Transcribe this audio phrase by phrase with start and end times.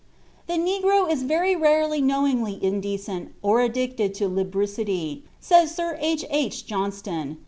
[0.47, 6.65] "The negro is very rarely knowingly indecent or addicted to lubricity," says Sir H.H.
[6.65, 7.37] Johnston.